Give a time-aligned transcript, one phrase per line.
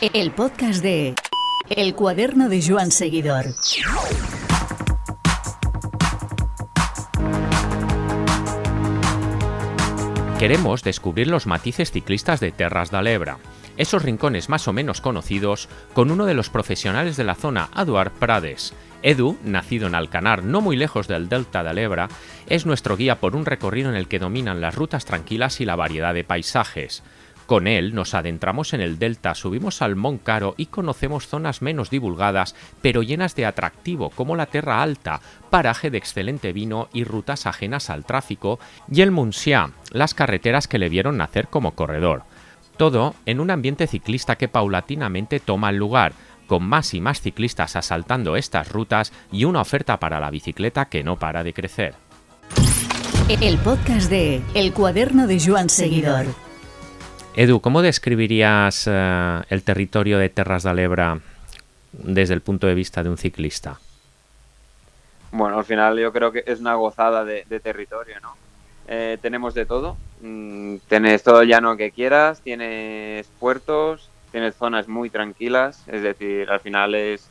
[0.00, 1.16] El podcast de
[1.68, 3.46] El cuaderno de Joan Seguidor.
[10.38, 12.98] Queremos descubrir los matices ciclistas de Terras de
[13.76, 18.12] esos rincones más o menos conocidos, con uno de los profesionales de la zona, Eduard
[18.12, 18.74] Prades.
[19.02, 22.08] Edu, nacido en Alcanar, no muy lejos del delta de Lebra,
[22.48, 25.76] es nuestro guía por un recorrido en el que dominan las rutas tranquilas y la
[25.76, 27.02] variedad de paisajes.
[27.48, 31.88] Con él nos adentramos en el delta, subimos al Mont Caro y conocemos zonas menos
[31.88, 37.46] divulgadas, pero llenas de atractivo, como la Terra Alta, paraje de excelente vino y rutas
[37.46, 38.60] ajenas al tráfico,
[38.92, 42.24] y el Montsià, las carreteras que le vieron nacer como corredor.
[42.76, 46.12] Todo en un ambiente ciclista que paulatinamente toma el lugar,
[46.46, 51.02] con más y más ciclistas asaltando estas rutas y una oferta para la bicicleta que
[51.02, 51.94] no para de crecer.
[53.40, 56.26] El podcast de El cuaderno de Joan Seguidor.
[57.38, 61.20] Edu, ¿cómo describirías eh, el territorio de Terras de Lebra
[61.92, 63.78] desde el punto de vista de un ciclista?
[65.30, 68.34] Bueno, al final yo creo que es una gozada de, territorio, ¿no?
[68.88, 69.96] Eh, tenemos de todo.
[70.20, 76.50] Mm, tienes todo el llano que quieras, tienes puertos, tienes zonas muy tranquilas, es decir,
[76.50, 77.28] al final es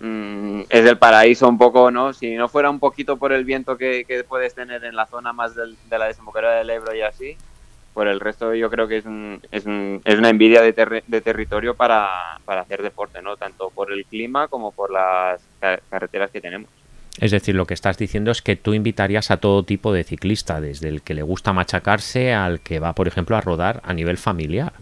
[0.00, 2.12] mm, es el paraíso un poco, ¿no?
[2.12, 5.54] Si no fuera un poquito por el viento que, puedes tener en la zona más
[5.54, 7.36] de la desembocadura del Ebro y así,
[7.94, 9.04] por el resto yo creo que es,
[9.50, 9.64] es,
[10.04, 13.36] es una envidia de, de territorio para, para, hacer deporte, ¿no?
[13.36, 15.42] Tanto por el clima como por las
[15.90, 16.68] carreteras que tenemos.
[17.20, 20.60] Es decir, lo que estás diciendo es que tú invitarías a todo tipo de ciclista,
[20.60, 24.16] desde el que le gusta machacarse al que va, por ejemplo, a rodar a nivel
[24.16, 24.72] familiar.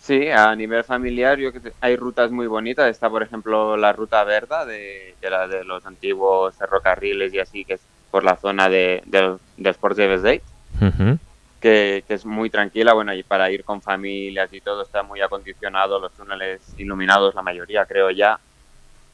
[0.00, 2.90] Sí, a nivel familiar yo hay rutas muy bonitas.
[2.90, 7.64] Está, por ejemplo, la ruta Verda, de, de, la de los antiguos ferrocarriles y así,
[7.64, 10.42] que es por la zona de, de, de Sports de
[10.80, 11.16] uh
[11.62, 15.98] que, es muy tranquila, bueno, y para ir con familias y todo está muy acondicionado,
[15.98, 18.38] los túneles iluminados, la mayoría creo ya.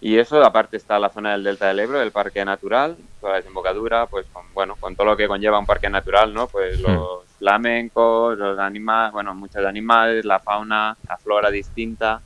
[0.00, 3.38] Y eso, aparte está la zona del Delta del Ebro, el parque natural, toda la
[3.38, 6.46] desembocadura, pues con, bueno, con todo lo que conlleva un parque natural, ¿no?
[6.46, 12.20] Pues los flamencos, los animales, bueno, muchos animales, la fauna, la flora distinta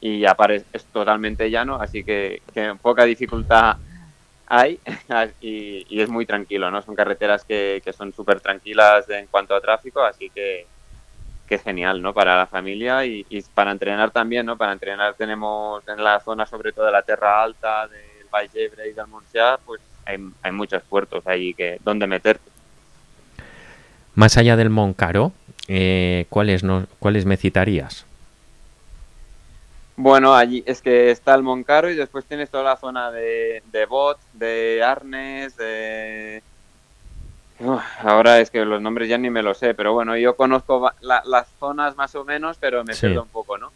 [0.00, 3.76] y aparte es totalmente llano, así que, que poca dificultad
[4.52, 4.78] hay
[5.40, 6.82] y, es muy tranquilo, ¿no?
[6.82, 10.66] Son carreteras que, son súper tranquilas en cuanto a tráfico, así que,
[11.48, 12.12] que genial, ¿no?
[12.12, 13.24] Para la familia y,
[13.54, 14.58] para entrenar también, ¿no?
[14.58, 18.92] Para entrenar tenemos en la zona sobre todo de la Terra Alta, del Valle y
[18.92, 22.50] del Montsià, pues hay, hay muchos puertos ahí que donde meterte.
[24.14, 25.32] Más allá del Moncaro,
[25.66, 28.04] eh, ¿cuáles, no, ¿cuáles me citarías?
[29.96, 33.86] Bueno, allí es que está el Moncaro y después tienes toda la zona de, de
[33.86, 36.42] Bot, de Arnes, de...
[38.00, 41.46] ahora es que los nombres ya ni me lo sé, pero bueno, yo conozco las
[41.60, 43.70] zonas más o menos, pero me pierdo un poco, ¿no?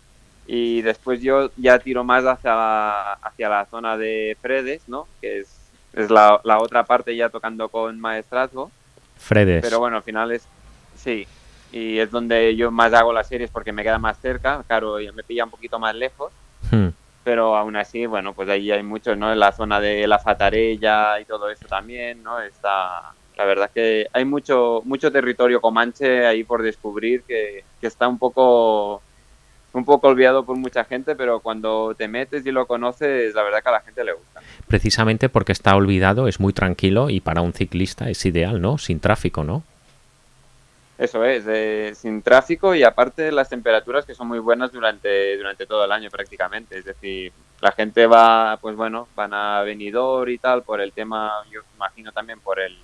[0.46, 5.06] Y después yo ya tiro más hacia la, hacia la zona de Fredes, ¿no?
[5.20, 5.48] Que es,
[5.92, 8.70] es la, la otra parte ya tocando con Maestrazgo.
[9.18, 9.60] Fredes.
[9.62, 10.46] Pero bueno, al final es...
[10.96, 11.26] Sí,
[11.72, 15.22] y es donde yo más hago las series porque me queda más cerca, claro, me
[15.22, 16.32] pilla un poquito más lejos,
[16.70, 16.88] hmm.
[17.24, 19.32] pero aún así, bueno, pues ahí hay mucho, ¿no?
[19.32, 22.40] En la zona de la Fatarella y todo eso también, ¿no?
[22.40, 28.08] Está, la verdad que hay mucho, mucho territorio comanche ahí por descubrir que, que está
[28.08, 29.02] un poco
[29.76, 33.62] un poco olvidado por mucha gente, pero cuando te metes y lo conoces, la verdad
[33.62, 34.40] que a la gente le gusta.
[34.66, 38.78] Precisamente porque está olvidado, es muy tranquilo y para un ciclista es ideal, ¿no?
[38.78, 39.64] Sin tráfico, ¿no?
[40.98, 45.84] Eso es, sin tráfico y aparte las temperaturas que son muy buenas durante, durante todo
[45.84, 46.78] el año prácticamente.
[46.78, 51.44] Es decir, la gente va, pues bueno, van a venidor y tal por el tema,
[51.50, 52.76] yo imagino también por el,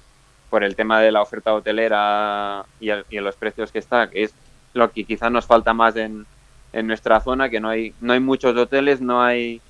[0.51, 4.35] por el tema de la oferta hotelera y, y los precios que está, que es
[4.75, 6.27] lo que quizás nos falta más en,
[6.73, 9.61] en nuestra zona, que no hay, no hay muchos hoteles, no hay,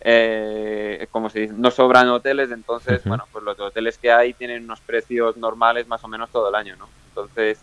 [0.00, 4.64] eh, como se dice, no sobran hoteles, entonces, bueno, pues los hoteles que hay tienen
[4.64, 6.88] unos precios normales más o menos todo el año, ¿no?
[7.14, 7.60] Entonces,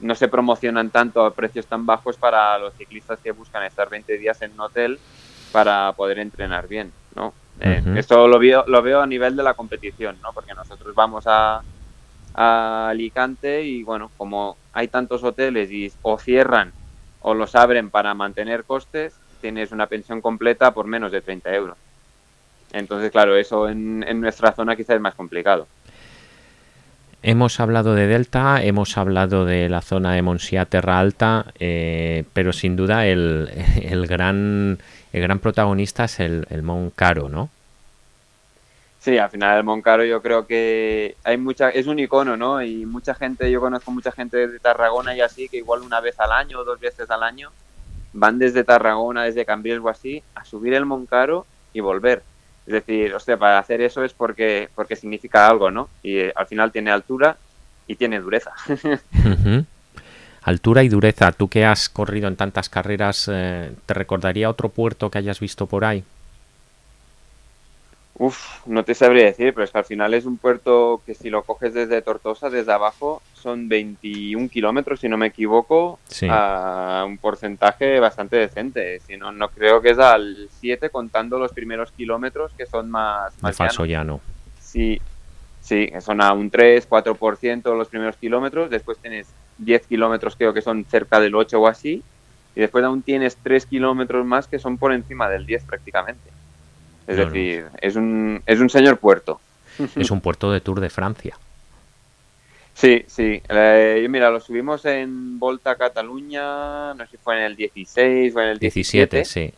[0.00, 4.16] no se promocionan tanto a precios tan bajos para los ciclistas que buscan estar 20
[4.16, 4.98] días en un hotel
[5.52, 7.34] para poder entrenar bien, ¿no?
[7.60, 10.32] Eh, esto lo veo, lo veo a nivel de la competición, ¿no?
[10.32, 11.62] Porque nosotros vamos a,
[12.34, 16.72] a Alicante y, bueno, como hay tantos hoteles y o cierran
[17.20, 21.76] o los abren para mantener costes, tienes una pensión completa por menos de 30 euros.
[22.72, 25.68] Entonces, claro, eso en, en nuestra zona quizás es más complicado.
[27.26, 32.52] Hemos hablado de Delta, hemos hablado de la zona de Monsia Terra Alta, eh, pero
[32.52, 33.48] sin duda el,
[34.06, 34.78] gran,
[35.10, 36.62] el gran protagonista es el, el
[36.94, 37.48] Caro, ¿no?
[39.00, 42.62] Sí, al final el Mont Caro yo creo que hay mucha, es un icono, ¿no?
[42.62, 46.20] Y mucha gente, yo conozco mucha gente de Tarragona y así, que igual una vez
[46.20, 47.50] al año o dos veces al año
[48.12, 52.22] van desde Tarragona, desde Cambrils o así, a subir el Moncaro y volver.
[52.66, 55.88] Es decir, hostia, para hacer eso es porque, porque significa algo, ¿no?
[56.02, 57.36] Y eh, al final tiene altura
[57.86, 58.52] y tiene dureza.
[60.42, 61.32] Altura y dureza.
[61.32, 65.66] Tú que has corrido en tantas carreras, eh, ¿te recordaría otro puerto que hayas visto
[65.66, 66.04] por ahí?
[68.16, 71.30] Uf, no te sabría decir, pero es que al final es un puerto que si
[71.30, 77.18] lo coges desde Tortosa, desde abajo, son 21 kilómetros, si no me equivoco, a un
[77.18, 79.00] porcentaje bastante decente.
[79.00, 83.34] Si no, no creo que es al 7 contando los primeros kilómetros que son más...
[83.42, 84.20] más falso llano.
[84.60, 85.00] Sí,
[85.60, 89.26] sí, son a un 3, 4% los primeros kilómetros, después tienes
[89.58, 92.02] 10 kilómetros creo que son cerca del 8 o así,
[92.54, 96.30] y después aún tienes 3 kilómetros más que son por encima del 10 prácticamente.
[97.06, 99.40] Es decir, Es, un, es un señor puerto.
[99.96, 101.36] Es un puerto de Tour de Francia.
[102.74, 103.40] Sí, sí.
[103.48, 108.34] Eh, mira, lo subimos en Volta a Cataluña, no sé si fue en el 16
[108.34, 109.16] o en el 17.
[109.16, 109.54] 17 sí.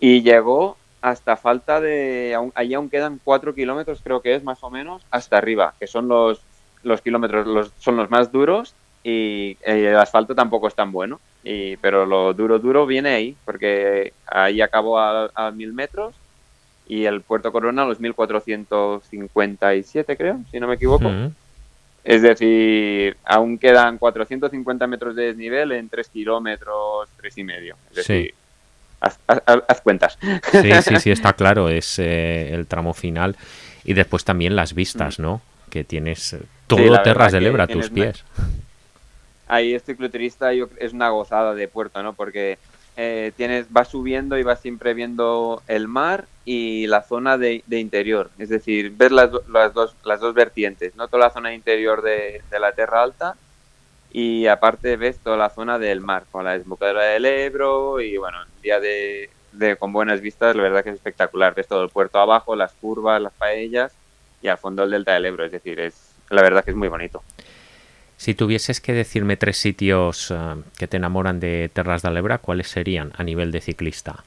[0.00, 2.36] Y llegó hasta falta de...
[2.54, 6.08] Allí aún quedan 4 kilómetros, creo que es más o menos, hasta arriba, que son
[6.08, 6.40] los,
[6.82, 11.20] los kilómetros, los, son los más duros y el asfalto tampoco es tan bueno.
[11.44, 16.14] Y, pero lo duro, duro viene ahí, porque ahí acabó a, a mil metros
[16.90, 21.08] y el Puerto Corona los 1457, creo, si no me equivoco.
[22.02, 27.76] Es decir, aún quedan 450 metros de desnivel en 3 kilómetros, 3 y medio.
[27.90, 28.34] Es decir,
[28.98, 29.20] haz,
[29.84, 30.18] cuentas.
[30.50, 33.36] Sí, sí, sí, está claro, es eh, el tramo final.
[33.84, 35.40] Y después también las vistas, ¿no?
[35.70, 38.24] Que tienes todo Terras de Lebra a tus pies.
[39.46, 42.14] Ahí este cicloturista es una gozada de puerto, ¿no?
[42.14, 42.58] Porque
[43.02, 48.28] eh, tienes, vas subiendo y vas siempre viendo el mar y la zona de, interior.
[48.36, 52.42] Es decir, ves las, las, dos, las dos vertientes, no toda la zona interior de,
[52.50, 53.36] la Tierra Alta
[54.12, 58.36] y aparte ves toda la zona del mar, con la desembocadura del Ebro y bueno,
[58.42, 59.30] un día de,
[59.78, 61.54] con buenas vistas, la verdad que es espectacular.
[61.54, 63.92] Ves todo el puerto abajo, las curvas, las paellas
[64.42, 65.46] y al fondo el delta del Ebro.
[65.46, 67.22] Es decir, es la verdad que es muy bonito.
[68.20, 70.36] Si tuvieses que decirme tres sitios eh,
[70.76, 74.24] que te enamoran de Terras de Lebra, ¿cuáles serían a nivel de ciclista?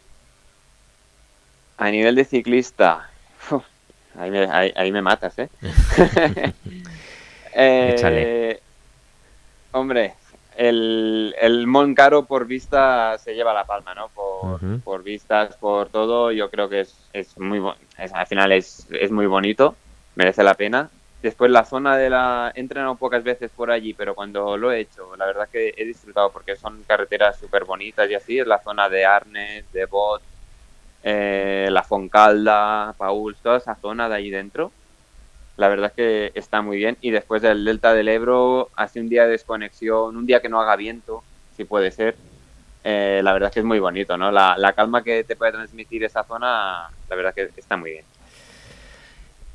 [1.77, 3.11] A nivel de ciclista,
[4.17, 5.47] ahí, me, matas, ¿eh?
[7.53, 8.59] eh
[9.73, 10.15] hombre,
[10.57, 14.09] el, el Moncaro por vista se lleva la palma, ¿no?
[14.83, 17.61] Por, vistas, por todo, yo creo que es, es muy
[18.11, 19.75] al final es, es muy bonito,
[20.15, 20.89] merece la pena.
[21.23, 22.51] Después la zona de la...
[22.53, 25.85] He entrenado pocas veces por allí, pero cuando lo he hecho, la verdad que he
[25.85, 28.39] disfrutado porque son carreteras súper bonitas y así.
[28.39, 30.21] Es la zona de Arnes, de Bot,
[31.01, 34.73] eh, la Foncalda, Paul, toda esa zona de ahí dentro.
[35.55, 36.97] La verdad que está muy bien.
[36.99, 40.59] Y después del Delta del Ebro, hace un día de desconexión, un día que no
[40.59, 41.23] haga viento,
[41.55, 42.17] si puede ser.
[42.83, 44.29] Eh, la verdad que es muy bonito, ¿no?
[44.29, 48.05] La, la calma que te puede transmitir esa zona, la verdad que está muy bien.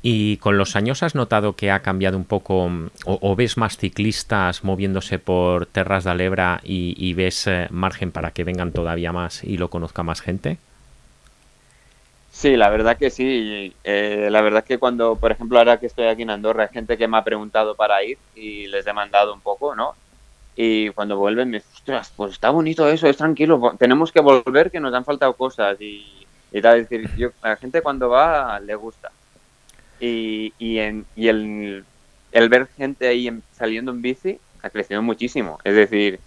[0.01, 2.69] ¿Y con los años has notado que ha cambiado un poco
[3.05, 8.45] o, ves más ciclistas moviéndose por Terras de Alebra y, ves eh, margen para que
[8.45, 10.57] vengan todavía más y lo conozca más gente?
[12.31, 13.73] Sí, la verdad que sí.
[13.83, 16.97] Eh, la verdad que cuando, por ejemplo, ahora que estoy aquí en Andorra, hay gente
[16.97, 19.95] que me ha preguntado para ir y les he mandado un poco, ¿no?
[20.55, 24.71] Y cuando vuelven me dicen, ostras, pues está bonito eso, es tranquilo, tenemos que volver
[24.71, 26.25] que nos han faltado cosas y,
[26.61, 26.79] tal.
[26.79, 29.11] Es decir, yo, la gente cuando va le gusta
[29.99, 31.85] y, y, en, y el,
[32.31, 35.59] el, ver gente ahí saliendo en bici ha crecido muchísimo.
[35.63, 36.19] Es decir,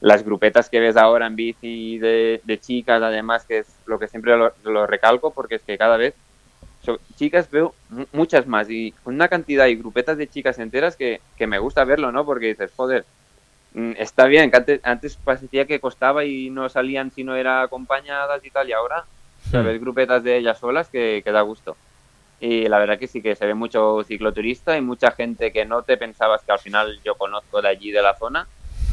[0.00, 4.08] las grupetas que ves ahora en bici de, de chicas, además, que es lo que
[4.08, 6.14] siempre lo, recalco, porque es que cada vez
[7.16, 7.74] chicas veo
[8.12, 12.12] muchas más y una cantidad y grupetas de chicas enteras que, que me gusta verlo,
[12.12, 12.26] ¿no?
[12.26, 13.06] Porque dices, joder,
[13.72, 17.64] mm, está bien, que antes, antes parecía que costaba y no salían si no eran
[17.64, 19.04] acompañadas y tal, y ahora
[19.52, 21.76] ves grupetas de ellas solas que, que da gusto.
[22.40, 25.82] Y la verdad que sí que se ve mucho cicloturista y mucha gente que no
[25.82, 28.46] te pensabas que al final yo conozco de allí, de la zona.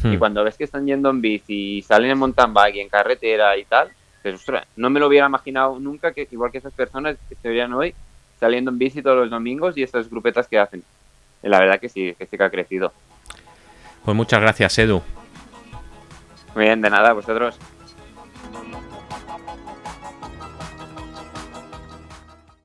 [0.04, 0.18] Y hmm.
[0.18, 3.56] cuando ves que están yendo en bici y salen en mountain bike y en carretera
[3.56, 3.90] y tal,
[4.22, 7.48] pues ostras, no me lo hubiera imaginado nunca que igual que esas personas que se
[7.48, 7.94] verían hoy
[8.38, 10.82] saliendo en bici todos los domingos y estas grupetas que hacen.
[11.42, 12.92] Y la verdad que sí, que sí que ha crecido.
[14.04, 15.00] Pues muchas gracias, Edu.
[16.54, 17.58] Muy bien, de nada, vosotros.